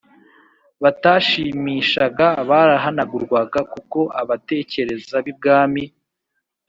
[0.83, 5.83] batashimishaga barahanagurwaga, kuko abatekereza b'ibwami